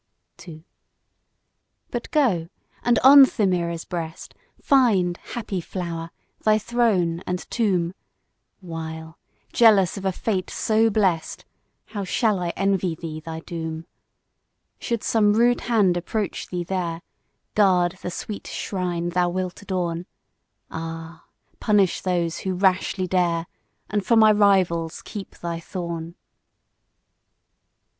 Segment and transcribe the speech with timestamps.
[0.47, 0.65] II.
[1.91, 2.47] But go!
[2.81, 6.09] and on Themira's breast Find, happy flower!
[6.43, 7.93] thy throne and tomb;
[8.61, 9.19] While,
[9.53, 11.45] jealous of a fate so blest,
[11.85, 13.85] How shall I envy thee thy doom!
[14.79, 17.03] Should some rude hand approach thee there,
[17.53, 20.07] Guard the sweet shrine thou wilt adorn;
[20.71, 21.25] Ah!
[21.59, 23.45] punish those who rashly dare,
[23.87, 26.15] And for my rivals keep thy thorn.